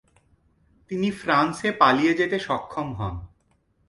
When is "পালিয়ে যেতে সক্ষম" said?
1.71-2.87